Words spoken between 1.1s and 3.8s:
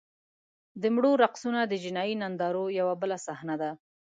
رقصونه د جنایي نندارو یوه بله صحنه ده.